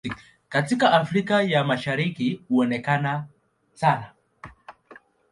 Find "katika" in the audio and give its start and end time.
0.49-0.91